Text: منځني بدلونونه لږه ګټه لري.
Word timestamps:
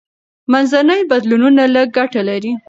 منځني 0.51 0.99
بدلونونه 1.11 1.63
لږه 1.75 1.91
ګټه 1.97 2.21
لري. 2.29 2.51